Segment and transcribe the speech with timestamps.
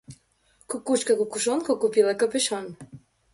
[0.69, 2.65] Кукушка кукушонку купила капюшон.